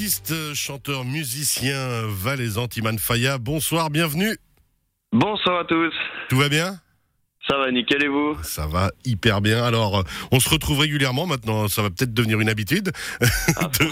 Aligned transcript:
Artiste, 0.00 0.54
chanteur, 0.54 1.04
musicien 1.04 1.76
valaisan 2.08 2.68
Timan 2.68 2.98
Faya, 2.98 3.36
bonsoir, 3.36 3.90
bienvenue. 3.90 4.34
Bonsoir 5.12 5.60
à 5.60 5.64
tous. 5.66 5.92
Tout 6.30 6.38
va 6.38 6.48
bien? 6.48 6.80
Ça 7.46 7.58
va, 7.58 7.70
nickel 7.70 8.02
et 8.04 8.08
vous? 8.08 8.34
Ça 8.42 8.66
va 8.66 8.92
hyper 9.04 9.42
bien. 9.42 9.62
Alors, 9.62 10.02
on 10.30 10.40
se 10.40 10.48
retrouve 10.48 10.78
régulièrement 10.78 11.26
maintenant. 11.26 11.68
Ça 11.68 11.82
va 11.82 11.90
peut-être 11.90 12.14
devenir 12.14 12.40
une 12.40 12.48
habitude 12.48 12.92
Ah. 13.56 13.68
de, 13.78 13.84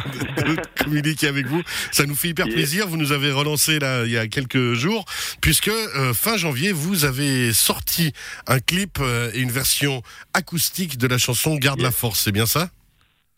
de- 0.44 0.54
de 0.56 0.62
communiquer 0.82 1.26
avec 1.26 1.46
vous. 1.46 1.62
Ça 1.92 2.06
nous 2.06 2.14
fait 2.14 2.28
hyper 2.28 2.46
plaisir. 2.46 2.88
Vous 2.88 2.96
nous 2.96 3.12
avez 3.12 3.30
relancé 3.30 3.78
là 3.78 4.06
il 4.06 4.10
y 4.12 4.16
a 4.16 4.28
quelques 4.28 4.72
jours, 4.72 5.04
puisque 5.42 5.68
euh, 5.68 6.14
fin 6.14 6.38
janvier, 6.38 6.72
vous 6.72 7.04
avez 7.04 7.52
sorti 7.52 8.14
un 8.46 8.60
clip 8.60 8.96
euh, 9.00 9.30
et 9.34 9.40
une 9.40 9.50
version 9.52 10.02
acoustique 10.32 10.96
de 10.96 11.06
la 11.06 11.18
chanson 11.18 11.56
Garde 11.56 11.82
la 11.82 11.90
force. 11.90 12.20
C'est 12.20 12.32
bien 12.32 12.46
ça? 12.46 12.70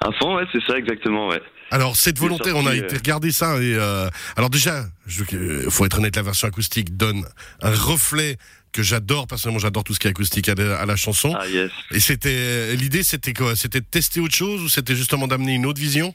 À 0.01 0.13
fond, 0.13 0.37
ouais, 0.37 0.45
c'est 0.53 0.63
ça 0.67 0.79
exactement, 0.79 1.29
ouais. 1.29 1.41
Alors 1.71 1.95
cette 1.95 2.19
volonté, 2.19 2.53
on 2.53 2.67
a 2.67 2.75
été 2.75 2.95
euh, 2.95 2.99
regarder 2.99 3.31
ça 3.31 3.63
et 3.63 3.75
euh, 3.77 4.09
alors 4.37 4.51
déjà, 4.51 4.85
je, 5.07 5.23
euh, 5.35 5.71
faut 5.71 5.85
être 5.85 5.99
honnête, 5.99 6.17
la 6.17 6.23
version 6.23 6.49
acoustique 6.49 6.97
donne 6.97 7.25
un 7.63 7.71
reflet 7.71 8.39
que 8.73 8.83
j'adore 8.83 9.27
personnellement. 9.27 9.61
J'adore 9.61 9.85
tout 9.85 9.95
ce 9.95 10.01
qui 10.01 10.09
est 10.09 10.11
acoustique 10.11 10.49
à 10.49 10.55
la, 10.55 10.81
à 10.81 10.87
la 10.87 10.97
chanson. 10.97 11.33
Ah 11.39 11.47
yes. 11.47 11.71
Et 11.93 12.01
c'était 12.01 12.75
l'idée, 12.77 13.03
c'était 13.03 13.35
quoi? 13.35 13.55
C'était 13.55 13.81
de 13.81 13.87
tester 13.89 14.21
autre 14.21 14.35
chose 14.35 14.63
ou 14.63 14.69
c'était 14.69 14.97
justement 14.97 15.29
d'amener 15.29 15.55
une 15.55 15.67
autre 15.67 15.81
vision? 15.81 16.15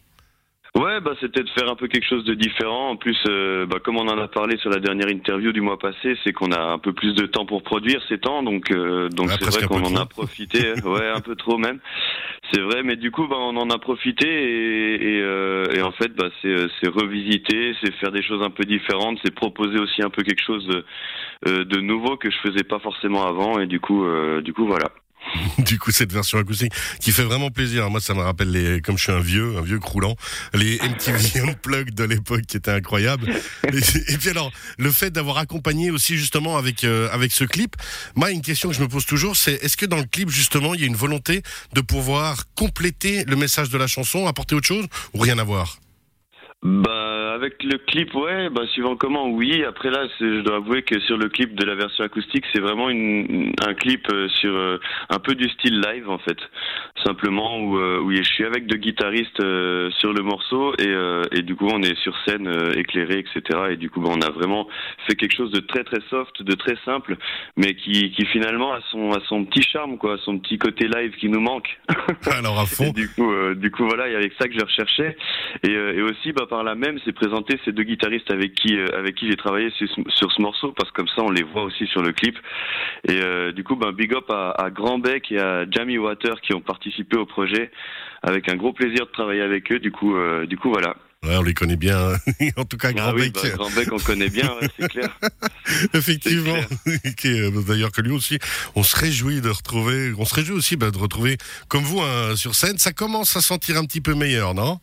Ouais, 0.75 0.99
bah 0.99 1.11
c'était 1.21 1.41
de 1.41 1.49
faire 1.51 1.69
un 1.69 1.75
peu 1.75 1.87
quelque 1.87 2.05
chose 2.05 2.25
de 2.25 2.33
différent. 2.33 2.89
En 2.89 2.97
plus, 2.97 3.17
euh, 3.29 3.65
bah, 3.65 3.77
comme 3.81 3.95
on 3.95 4.09
en 4.09 4.17
a 4.17 4.27
parlé 4.27 4.57
sur 4.57 4.69
la 4.69 4.79
dernière 4.79 5.09
interview 5.09 5.53
du 5.53 5.61
mois 5.61 5.79
passé, 5.79 6.17
c'est 6.25 6.33
qu'on 6.33 6.51
a 6.51 6.59
un 6.59 6.79
peu 6.79 6.91
plus 6.91 7.13
de 7.13 7.25
temps 7.27 7.45
pour 7.45 7.63
produire 7.63 8.01
ces 8.09 8.17
temps, 8.17 8.43
donc 8.43 8.69
euh, 8.71 9.07
donc 9.07 9.31
c'est 9.31 9.45
vrai 9.45 9.63
un 9.63 9.67
qu'on 9.67 9.85
en 9.85 9.95
a 9.95 10.05
profité. 10.05 10.73
ouais, 10.83 11.07
un 11.07 11.21
peu 11.21 11.37
trop 11.37 11.57
même. 11.57 11.79
C'est 12.51 12.61
vrai, 12.61 12.83
mais 12.83 12.95
du 12.95 13.11
coup, 13.11 13.27
bah, 13.27 13.37
on 13.39 13.57
en 13.57 13.69
a 13.69 13.79
profité 13.79 14.27
et, 14.27 15.21
euh, 15.21 15.83
en 15.83 15.91
fait, 15.91 16.13
bah, 16.15 16.29
c'est 16.41 16.47
euh, 16.47 16.67
c'est 16.79 16.89
revisiter, 16.89 17.75
c'est 17.81 17.91
faire 17.95 18.11
des 18.11 18.21
choses 18.21 18.43
un 18.43 18.49
peu 18.49 18.63
différentes, 18.63 19.19
c'est 19.23 19.33
proposer 19.33 19.79
aussi 19.79 20.03
un 20.03 20.09
peu 20.09 20.21
quelque 20.23 20.43
chose 20.43 20.65
de, 20.67 20.85
euh, 21.47 21.81
nouveau 21.81 22.17
que 22.17 22.29
je 22.29 22.37
faisais 22.37 22.63
pas 22.63 22.79
forcément 22.79 23.25
avant, 23.25 23.59
et 23.59 23.67
du 23.67 23.79
coup, 23.79 24.05
du 24.41 24.53
coup, 24.53 24.65
voilà. 24.65 24.91
Du 25.57 25.79
coup, 25.79 25.91
cette 25.91 26.11
version 26.11 26.37
acoustique 26.37 26.73
qui 26.99 27.11
fait 27.11 27.23
vraiment 27.23 27.49
plaisir. 27.49 27.89
Moi, 27.89 28.01
ça 28.01 28.13
me 28.13 28.21
rappelle 28.21 28.51
les, 28.51 28.81
comme 28.81 28.97
je 28.97 29.03
suis 29.03 29.11
un 29.11 29.19
vieux, 29.19 29.57
un 29.57 29.61
vieux 29.61 29.79
croulant, 29.79 30.15
les 30.53 30.77
MTV 30.79 31.39
Unplugged 31.49 31.93
de 31.93 32.03
l'époque 32.03 32.43
qui 32.47 32.57
étaient 32.57 32.71
incroyables. 32.71 33.33
Et, 33.63 34.17
puis 34.17 34.29
alors, 34.29 34.51
le 34.77 34.91
fait 34.91 35.11
d'avoir 35.11 35.37
accompagné 35.37 35.91
aussi 35.91 36.17
justement 36.17 36.57
avec 36.57 36.83
euh, 36.83 37.09
avec 37.11 37.31
ce 37.31 37.43
clip, 37.43 37.75
moi, 38.15 38.31
une 38.31 38.41
question 38.41 38.69
que 38.69 38.75
je 38.75 38.81
me 38.81 38.87
pose 38.87 39.05
toujours, 39.05 39.35
c'est 39.35 39.53
est-ce 39.63 39.77
que 39.77 39.85
dans 39.85 39.97
le 39.97 40.05
clip 40.05 40.29
justement, 40.29 40.73
il 40.73 40.81
y 40.81 40.83
a 40.83 40.87
une 40.87 40.95
volonté 40.95 41.41
de 41.73 41.81
pouvoir 41.81 42.45
compléter 42.55 43.23
le 43.25 43.35
message 43.35 43.69
de 43.69 43.77
la 43.77 43.87
chanson, 43.87 44.27
apporter 44.27 44.55
autre 44.55 44.67
chose 44.67 44.85
ou 45.13 45.19
rien 45.19 45.37
à 45.39 45.43
voir? 45.43 45.79
Bah 46.63 47.14
avec 47.35 47.61
le 47.63 47.77
clip 47.77 48.13
ouais 48.15 48.49
bah 48.49 48.65
suivant 48.67 48.95
comment 48.95 49.27
oui 49.27 49.63
après 49.63 49.91
là 49.91 50.07
je 50.19 50.41
dois 50.41 50.57
avouer 50.57 50.83
que 50.83 50.99
sur 51.01 51.17
le 51.17 51.27
clip 51.27 51.53
de 51.53 51.65
la 51.65 51.75
version 51.75 52.03
acoustique 52.03 52.45
c'est 52.53 52.61
vraiment 52.61 52.89
une, 52.89 53.51
un 53.67 53.73
clip 53.73 54.07
euh, 54.11 54.29
sur 54.29 54.55
euh, 54.55 54.77
un 55.09 55.19
peu 55.19 55.35
du 55.35 55.49
style 55.49 55.81
live 55.81 56.09
en 56.09 56.17
fait 56.17 56.37
simplement 57.05 57.59
où, 57.59 57.77
euh, 57.77 57.99
où 57.99 58.11
je 58.11 58.23
suis 58.23 58.45
avec 58.45 58.67
deux 58.67 58.77
guitaristes 58.77 59.41
euh, 59.41 59.91
sur 59.99 60.13
le 60.13 60.23
morceau 60.23 60.73
et, 60.79 60.95
et 61.37 61.41
du 61.41 61.55
coup 61.55 61.67
on 61.71 61.81
est 61.81 61.95
sur 61.99 62.15
scène 62.25 62.49
éclairé 62.75 63.19
etc 63.19 63.59
et 63.71 63.75
du 63.75 63.89
coup 63.89 63.99
bah, 63.99 64.09
on 64.11 64.21
a 64.21 64.31
vraiment 64.31 64.67
fait 65.05 65.15
quelque 65.15 65.35
chose 65.35 65.51
de 65.51 65.59
très 65.59 65.83
très 65.83 66.01
soft 66.09 66.41
de 66.41 66.55
très 66.55 66.77
simple 66.85 67.17
mais 67.57 67.75
qui, 67.75 68.11
qui 68.11 68.25
finalement 68.27 68.73
a 68.73 68.79
son 68.91 69.11
a 69.11 69.19
son 69.27 69.43
petit 69.45 69.61
charme 69.61 69.97
quoi 69.97 70.17
son 70.23 70.39
petit 70.39 70.57
côté 70.57 70.87
live 70.87 71.11
qui 71.17 71.27
nous 71.27 71.41
manque 71.41 71.77
Alors 72.37 72.59
à 72.59 72.63
et 72.63 72.65
fond. 72.65 72.91
du 72.91 73.09
coup, 73.09 73.31
du 73.55 73.71
coup, 73.71 73.85
voilà, 73.85 74.07
il 74.07 74.13
y 74.13 74.15
avec 74.15 74.33
ça 74.39 74.47
que 74.47 74.53
je 74.53 74.63
recherchais. 74.63 75.17
Et, 75.63 75.71
et 75.71 76.01
aussi, 76.01 76.31
bah, 76.31 76.45
par 76.49 76.63
là 76.63 76.75
même, 76.75 76.99
c'est 77.05 77.13
présenter 77.25 77.59
ces 77.65 77.71
deux 77.71 77.83
guitaristes 77.83 78.29
avec 78.29 78.53
qui, 78.55 78.75
euh, 78.77 78.85
avec 78.97 79.15
qui 79.15 79.27
j'ai 79.29 79.35
travaillé 79.35 79.69
sur, 79.71 79.87
ce- 79.89 80.01
sur 80.15 80.31
ce 80.31 80.41
morceau, 80.41 80.71
parce 80.77 80.91
que 80.91 80.95
comme 80.97 81.07
ça, 81.07 81.21
on 81.23 81.31
les 81.31 81.43
voit 81.43 81.63
aussi 81.63 81.87
sur 81.87 82.01
le 82.03 82.11
clip. 82.13 82.37
Et 83.07 83.19
euh, 83.19 83.51
du 83.51 83.63
coup, 83.63 83.75
bah, 83.75 83.91
big 83.91 84.13
up 84.13 84.25
à, 84.29 84.51
à 84.51 84.69
Grand 84.69 84.99
Bec 84.99 85.31
et 85.31 85.39
à 85.39 85.65
Jamie 85.69 85.97
Water 85.97 86.39
qui 86.41 86.53
ont 86.53 86.61
participé 86.61 87.17
au 87.17 87.25
projet, 87.25 87.71
avec 88.21 88.47
un 88.49 88.55
gros 88.55 88.73
plaisir 88.73 89.05
de 89.07 89.11
travailler 89.11 89.41
avec 89.41 89.71
eux. 89.71 89.79
Du 89.79 89.91
coup, 89.91 90.15
euh, 90.15 90.45
du 90.45 90.57
coup, 90.57 90.69
voilà. 90.69 90.95
Ouais, 91.23 91.35
on 91.37 91.41
les 91.41 91.55
connaît 91.55 91.75
bien. 91.77 91.97
hein. 92.13 92.17
en 92.57 92.65
tout 92.65 92.77
cas, 92.77 92.91
Grand 92.93 93.07
ah 93.09 93.13
oui, 93.15 93.31
Bec, 93.31 93.33
bah, 93.41 93.49
Grand 93.57 93.71
Bec, 93.75 93.87
on 93.91 93.97
connaît 93.97 94.29
bien, 94.29 94.47
ouais, 94.61 94.67
c'est 94.79 94.87
clair. 94.87 95.09
effectivement. 95.95 96.57
D'ailleurs 97.67 97.91
que 97.91 98.01
lui 98.01 98.11
aussi, 98.11 98.37
on 98.75 98.83
se 98.83 98.95
réjouit 98.95 99.41
de 99.41 99.49
retrouver. 99.49 100.13
On 100.17 100.25
se 100.25 100.35
réjouit 100.35 100.55
aussi 100.55 100.75
bah, 100.75 100.91
de 100.91 100.97
retrouver 100.97 101.37
comme 101.67 101.83
vous 101.83 102.01
hein, 102.01 102.35
sur 102.35 102.53
scène. 102.53 102.77
Ça 102.77 102.93
commence 102.93 103.35
à 103.35 103.41
sentir 103.41 103.77
un 103.77 103.85
petit 103.85 104.01
peu 104.01 104.13
meilleur, 104.13 104.53
non? 104.53 104.79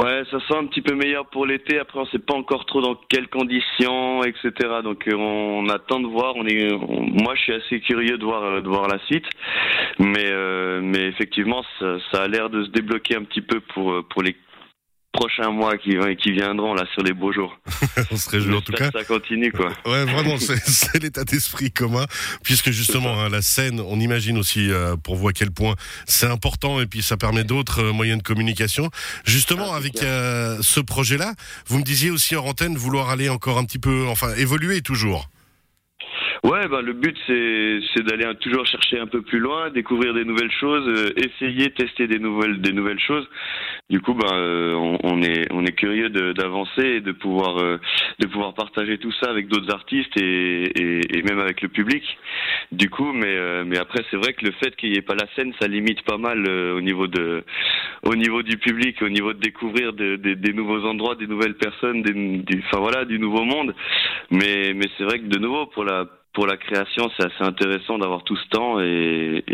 Ouais, 0.00 0.22
ça 0.30 0.38
sent 0.40 0.54
un 0.56 0.64
petit 0.64 0.80
peu 0.80 0.94
meilleur 0.94 1.26
pour 1.26 1.44
l'été. 1.44 1.78
Après, 1.78 1.98
on 1.98 2.06
sait 2.06 2.18
pas 2.18 2.32
encore 2.32 2.64
trop 2.64 2.80
dans 2.80 2.94
quelles 3.10 3.28
conditions, 3.28 4.24
etc. 4.24 4.50
Donc, 4.82 5.06
euh, 5.06 5.14
on 5.14 5.68
attend 5.68 6.00
de 6.00 6.06
voir. 6.06 6.36
On 6.36 6.46
est, 6.46 6.70
moi, 6.72 7.34
je 7.34 7.42
suis 7.42 7.52
assez 7.52 7.80
curieux 7.80 8.16
de 8.16 8.24
voir, 8.24 8.42
euh, 8.42 8.60
de 8.62 8.68
voir 8.68 8.88
la 8.88 8.98
suite. 9.06 9.26
Mais, 9.98 10.24
euh, 10.30 10.80
mais 10.82 11.02
effectivement, 11.08 11.62
ça, 11.78 11.98
ça 12.10 12.22
a 12.22 12.28
l'air 12.28 12.48
de 12.48 12.64
se 12.64 12.70
débloquer 12.70 13.16
un 13.16 13.24
petit 13.24 13.42
peu 13.42 13.60
pour, 13.60 13.92
euh, 13.92 14.02
pour 14.08 14.22
les 14.22 14.36
prochains 15.12 15.50
mois 15.50 15.76
qui, 15.76 15.96
qui 16.22 16.32
viendront 16.32 16.74
là 16.74 16.84
sur 16.94 17.02
les 17.02 17.12
beaux 17.12 17.32
jours. 17.32 17.58
On 18.10 18.16
se 18.16 18.30
réjouit 18.30 18.54
en 18.54 18.60
tout 18.60 18.72
cas. 18.72 18.90
Que 18.90 18.98
ça 18.98 19.04
continue, 19.04 19.52
quoi. 19.52 19.68
Ouais, 19.84 20.04
vraiment, 20.04 20.36
c'est 20.38 21.02
l'état 21.02 21.24
d'esprit 21.24 21.70
commun, 21.70 22.06
puisque 22.42 22.70
justement 22.70 23.20
hein, 23.20 23.28
la 23.28 23.42
scène, 23.42 23.80
on 23.80 23.98
imagine 24.00 24.38
aussi 24.38 24.70
euh, 24.70 24.96
pour 24.96 25.16
vous 25.16 25.28
à 25.28 25.32
quel 25.32 25.50
point 25.50 25.74
c'est 26.06 26.26
important, 26.26 26.80
et 26.80 26.86
puis 26.86 27.02
ça 27.02 27.16
permet 27.16 27.44
d'autres 27.44 27.84
euh, 27.84 27.92
moyens 27.92 28.18
de 28.18 28.22
communication. 28.22 28.90
Justement, 29.24 29.72
Ah, 29.72 29.76
avec 29.76 30.02
euh, 30.02 30.58
ce 30.62 30.80
projet-là, 30.80 31.34
vous 31.66 31.78
me 31.78 31.84
disiez 31.84 32.10
aussi 32.10 32.36
en 32.36 32.44
antenne 32.44 32.76
vouloir 32.76 33.10
aller 33.10 33.28
encore 33.28 33.58
un 33.58 33.64
petit 33.64 33.78
peu, 33.78 34.06
enfin 34.08 34.34
évoluer 34.36 34.80
toujours. 34.80 35.28
Ouais, 36.42 36.66
bah, 36.68 36.80
le 36.80 36.94
but 36.94 37.14
c'est 37.26 38.02
d'aller 38.02 38.24
toujours 38.40 38.64
chercher 38.64 38.98
un 38.98 39.06
peu 39.06 39.20
plus 39.20 39.40
loin, 39.40 39.68
découvrir 39.68 40.14
des 40.14 40.24
nouvelles 40.24 40.50
choses, 40.50 40.88
euh, 40.88 41.12
essayer, 41.18 41.70
tester 41.72 42.06
des 42.06 42.18
nouvelles 42.18 42.62
des 42.62 42.72
nouvelles 42.72 42.98
choses. 42.98 43.28
Du 43.90 44.00
coup, 44.00 44.14
ben 44.14 44.32
euh, 44.32 44.96
on, 45.02 45.20
est 45.22 45.52
on 45.52 45.66
est 45.66 45.72
curieux 45.72 46.08
d'avancer 46.08 46.82
et 46.96 47.00
de 47.00 47.12
pouvoir 47.12 47.58
euh, 47.58 47.76
de 48.20 48.26
pouvoir 48.26 48.54
partager 48.54 48.96
tout 48.96 49.12
ça 49.20 49.28
avec 49.30 49.48
d'autres 49.48 49.70
artistes 49.70 50.16
et, 50.18 50.64
et, 50.80 51.18
et 51.18 51.22
même 51.22 51.40
avec 51.40 51.60
le 51.60 51.68
public. 51.68 52.02
Du 52.72 52.88
coup, 52.88 53.12
mais 53.12 53.26
euh, 53.36 53.64
mais 53.66 53.76
après 53.78 54.02
c'est 54.10 54.16
vrai 54.16 54.32
que 54.32 54.46
le 54.46 54.52
fait 54.52 54.74
qu'il 54.76 54.92
n'y 54.92 54.96
ait 54.96 55.02
pas 55.02 55.16
la 55.16 55.26
scène, 55.36 55.52
ça 55.60 55.68
limite 55.68 56.00
pas 56.02 56.16
mal 56.16 56.46
euh, 56.48 56.74
au 56.74 56.80
niveau 56.80 57.06
de 57.06 57.44
au 58.04 58.14
niveau 58.16 58.42
du 58.42 58.56
public, 58.56 59.02
au 59.02 59.10
niveau 59.10 59.34
de 59.34 59.40
découvrir 59.40 59.92
de- 59.92 60.16
de- 60.16 60.34
des 60.34 60.52
nouveaux 60.54 60.86
endroits, 60.86 61.16
des 61.16 61.26
nouvelles 61.26 61.56
personnes, 61.56 62.00
des, 62.00 62.14
du, 62.14 62.62
enfin 62.64 62.80
voilà, 62.80 63.04
du 63.04 63.18
nouveau 63.18 63.44
monde. 63.44 63.74
Mais 64.30 64.72
mais 64.74 64.86
c'est 64.96 65.04
vrai 65.04 65.18
que 65.18 65.26
de 65.26 65.38
nouveau 65.38 65.66
pour 65.66 65.84
la 65.84 66.06
pour 66.32 66.46
la 66.46 66.56
création, 66.56 67.10
c'est 67.16 67.26
assez 67.26 67.42
intéressant 67.42 67.98
d'avoir 67.98 68.22
tout 68.24 68.36
ce 68.36 68.48
temps 68.48 68.80
et, 68.80 69.44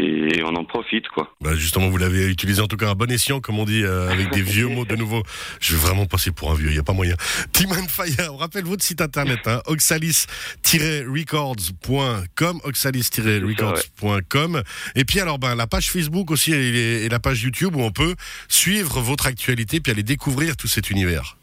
on 0.45 0.55
en 0.55 0.65
profite 0.65 1.09
quoi. 1.09 1.35
Bah 1.41 1.57
justement, 1.57 1.89
vous 1.89 1.97
l'avez 1.97 2.29
utilisé 2.29 2.63
en 2.63 2.69
tout 2.69 2.77
cas 2.77 2.91
à 2.91 2.95
bon 2.95 3.11
escient, 3.11 3.41
comme 3.41 3.59
on 3.59 3.65
dit, 3.65 3.83
euh, 3.83 4.11
avec 4.11 4.31
des 4.31 4.43
vieux 4.43 4.69
mots 4.69 4.85
de 4.85 4.95
nouveau. 4.95 5.25
Je 5.61 5.75
vais 5.75 5.81
vraiment 5.81 6.07
passer 6.07 6.31
pour 6.31 6.53
un 6.53 6.55
vieux, 6.55 6.69
il 6.69 6.75
n'y 6.75 6.79
a 6.79 6.85
pas 6.85 6.93
moyen. 6.93 7.17
Timan 7.53 7.89
Fire, 7.89 8.33
on 8.33 8.37
rappelle 8.37 8.65
votre 8.65 8.85
site 8.85 9.01
internet, 9.01 9.41
hein, 9.47 9.63
oxalis-records.com, 9.67 12.61
oxalis-records.com. 12.63 14.63
Et 14.95 15.05
puis 15.05 15.21
alors, 15.21 15.39
ben, 15.39 15.55
la 15.55 15.67
page 15.67 15.91
Facebook 15.91 16.31
aussi 16.31 16.53
et, 16.53 17.05
et 17.05 17.09
la 17.09 17.19
page 17.19 17.43
YouTube 17.43 17.75
où 17.75 17.81
on 17.81 17.91
peut 17.91 18.15
suivre 18.49 19.01
votre 19.01 19.27
actualité 19.27 19.81
puis 19.81 19.93
aller 19.93 20.03
découvrir 20.03 20.57
tout 20.57 20.69
cet 20.69 20.91
univers. 20.91 21.37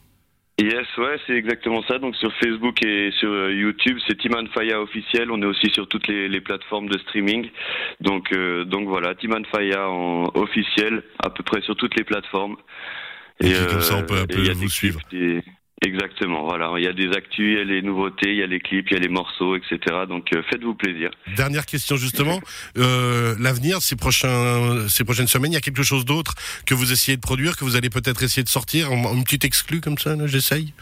Yes, 0.62 0.86
ouais, 0.98 1.18
c'est 1.26 1.34
exactement 1.34 1.82
ça. 1.88 1.98
Donc 1.98 2.16
sur 2.16 2.32
Facebook 2.36 2.86
et 2.86 3.12
sur 3.20 3.30
euh, 3.32 3.52
YouTube, 3.52 3.98
c'est 4.08 4.16
Timan 4.20 4.48
Faya 4.54 4.80
officiel. 4.82 5.32
On 5.32 5.42
est 5.42 5.46
aussi 5.46 5.70
sur 5.72 5.88
toutes 5.88 6.08
les, 6.08 6.30
les 6.30 6.42
plateformes 6.42 6.90
de 6.90 6.98
streaming. 7.00 7.50
Donc 8.02 8.32
euh, 8.32 8.64
donc 8.64 8.88
voilà, 8.88 9.16
Timan 9.16 9.44
Faya 9.46 9.90
en 9.90 10.30
officiel, 10.36 11.02
à 11.24 11.32
peu 11.32 11.42
près 11.44 11.62
sur 11.62 11.76
toutes 11.76 11.98
les 11.98 12.04
plateformes. 12.04 12.58
Et 13.40 13.50
puis, 13.50 13.66
comme 13.68 13.82
ça, 13.82 13.98
on 13.98 14.04
peut 14.04 14.14
un 14.14 14.26
et 14.26 14.28
peu 14.28 14.40
il 14.40 14.48
y 14.48 14.52
a 14.52 14.54
vous 14.54 14.70
suivre. 14.70 15.00
Exactement, 15.84 16.44
voilà. 16.44 16.72
Il 16.78 16.84
y 16.84 16.88
a 16.88 16.94
des 16.94 17.10
actus, 17.10 17.46
il 17.46 17.58
y 17.58 17.60
a 17.60 17.64
les 17.64 17.82
nouveautés, 17.82 18.32
il 18.32 18.38
y 18.38 18.44
a 18.44 18.48
les 18.48 18.60
clips, 18.60 18.88
il 18.90 18.94
y 18.94 18.98
a 18.98 19.00
les 19.00 19.10
morceaux, 19.10 19.56
etc. 19.56 19.78
Donc 20.08 20.28
euh, 20.34 20.42
faites-vous 20.50 20.76
plaisir. 20.76 21.12
Dernière 21.36 21.66
question 21.66 21.98
justement, 21.98 22.40
euh, 22.78 23.36
l'avenir, 23.40 23.82
ces 23.82 23.96
prochains, 23.96 24.88
ces 24.88 25.04
prochaines 25.04 25.28
semaines, 25.28 25.52
il 25.52 25.56
y 25.56 25.58
a 25.58 25.62
quelque 25.62 25.84
chose 25.84 26.06
d'autre 26.06 26.36
que 26.66 26.74
vous 26.74 26.92
essayez 26.94 27.18
de 27.18 27.22
produire, 27.22 27.58
que 27.58 27.66
vous 27.66 27.76
allez 27.76 27.90
peut-être 27.90 28.24
essayer 28.24 28.44
de 28.44 28.50
sortir, 28.50 28.92
une 28.92 29.24
petite 29.24 29.46
exclue 29.46 29.82
comme 29.82 29.98
ça, 29.98 30.16
là, 30.16 30.26
j'essaye? 30.26 30.74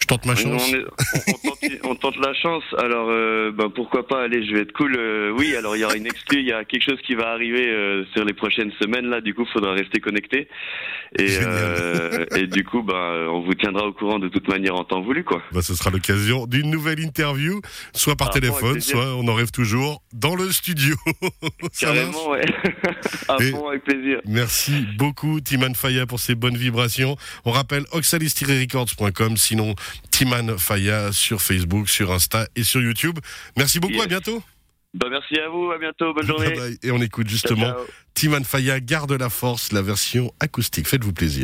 Je 0.00 0.06
tente 0.06 0.26
ma 0.26 0.36
chance. 0.36 0.70
On, 0.70 0.74
est- 0.74 0.84
on- 0.84 1.32
on 1.32 1.48
tente, 1.48 1.80
on 1.84 1.94
tente 1.94 2.16
la 2.18 2.34
chance. 2.34 2.62
Alors, 2.76 3.08
euh, 3.08 3.52
ben, 3.52 3.70
pourquoi 3.70 4.06
pas 4.06 4.24
Allez, 4.24 4.46
je 4.46 4.52
vais 4.54 4.60
être 4.60 4.72
cool. 4.72 4.96
Euh, 4.98 5.30
oui, 5.38 5.56
alors 5.56 5.76
il 5.76 5.80
y 5.80 5.84
aura 5.84 5.96
une 5.96 6.04
exclue. 6.06 6.40
Il 6.40 6.46
y 6.46 6.52
a 6.52 6.64
quelque 6.64 6.82
chose 6.84 6.98
qui 7.06 7.14
va 7.14 7.30
arriver 7.30 7.66
euh, 7.68 8.04
sur 8.12 8.24
les 8.24 8.34
prochaines 8.34 8.70
semaines. 8.82 9.06
Là, 9.06 9.20
du 9.22 9.32
coup, 9.34 9.46
faudra 9.50 9.72
rester 9.72 10.00
connecté. 10.00 10.48
Et, 11.18 12.46
du 12.48 12.64
coup, 12.64 12.82
ben, 12.82 13.28
on 13.30 13.40
vous 13.42 13.54
tiendra 13.54 13.86
au 13.86 13.92
courant 13.92 14.18
de 14.18 14.28
toute 14.28 14.46
manière 14.48 14.74
en 14.74 14.84
temps 14.84 15.00
voulu, 15.00 15.24
quoi. 15.24 15.42
Bah, 15.52 15.62
ce 15.62 15.74
sera 15.74 15.90
l'occasion 15.90 16.46
d'une 16.46 16.70
nouvelle 16.70 17.00
interview, 17.00 17.60
soit 17.94 18.16
par 18.16 18.28
Ah, 18.28 18.30
bon, 18.34 18.40
téléphone, 18.40 18.80
soit 18.80 19.14
on 19.16 19.26
en 19.28 19.34
rêve 19.34 19.52
toujours 19.52 20.02
dans 20.12 20.34
le 20.34 20.50
studio. 20.52 20.96
Carrément, 21.80 22.30
ouais. 22.30 22.44
fond, 23.52 23.68
avec 23.68 23.84
plaisir. 23.84 24.20
Merci 24.26 24.84
beaucoup 24.98 25.40
Timan 25.40 25.74
Faya 25.74 26.04
pour 26.06 26.20
ces 26.20 26.34
bonnes 26.34 26.56
vibrations. 26.56 27.16
On 27.44 27.52
rappelle 27.52 27.84
oxalis-records.com, 27.92 29.36
sinon 29.36 29.74
Timan 30.10 30.56
Faya 30.58 31.12
sur 31.12 31.40
Facebook, 31.42 31.88
sur 31.88 32.12
Insta 32.12 32.46
et 32.56 32.62
sur 32.64 32.80
YouTube. 32.80 33.18
Merci 33.56 33.80
beaucoup, 33.80 33.94
Yes. 33.94 34.04
à 34.04 34.06
bientôt. 34.06 34.42
Ben, 34.94 35.08
merci 35.10 35.34
à 35.40 35.48
vous. 35.48 35.72
À 35.72 35.78
bientôt. 35.78 36.14
Bonne 36.14 36.26
journée. 36.26 36.46
Bye 36.50 36.56
bye. 36.58 36.78
Et 36.82 36.90
on 36.92 37.00
écoute 37.02 37.26
Ciao, 37.26 37.32
justement 37.32 37.66
ciao. 37.66 37.86
Timan 38.14 38.44
Faya, 38.44 38.78
Garde 38.80 39.12
la 39.12 39.28
force, 39.28 39.72
la 39.72 39.82
version 39.82 40.32
acoustique. 40.38 40.86
Faites-vous 40.86 41.12
plaisir. 41.12 41.32